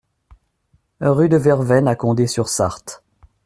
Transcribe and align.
Rue 1.01 1.29
de 1.29 1.37
Vervaine 1.37 1.87
à 1.87 1.93
Condé-sur-Sarthe 1.95 3.03